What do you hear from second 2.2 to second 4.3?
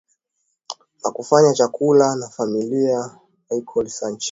familia Marcial Sanchez